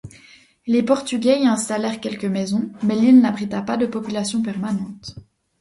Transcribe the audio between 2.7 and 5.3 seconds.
mais l’île n'abrita pas de population permanente.